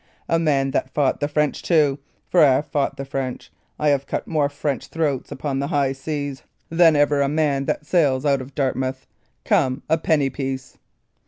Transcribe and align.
A 0.27 0.39
man 0.39 0.71
that 0.71 0.89
fought 0.89 1.19
the 1.19 1.27
French, 1.27 1.61
too; 1.61 1.99
for 2.27 2.41
I 2.43 2.53
have 2.55 2.65
fought 2.65 2.97
the 2.97 3.05
French; 3.05 3.51
I 3.77 3.89
have 3.89 4.07
cut 4.07 4.27
more 4.27 4.49
French 4.49 4.87
throats 4.87 5.31
upon 5.31 5.59
the 5.59 5.67
high 5.67 5.91
seas 5.91 6.41
than 6.71 6.95
ever 6.95 7.21
a 7.21 7.29
man 7.29 7.65
that 7.65 7.85
sails 7.85 8.25
out 8.25 8.41
of 8.41 8.55
Dartmouth. 8.55 9.05
Come, 9.45 9.83
a 9.87 9.99
penny 9.99 10.31
piece." 10.31 10.79